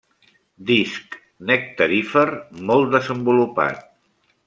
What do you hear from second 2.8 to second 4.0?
desenvolupat.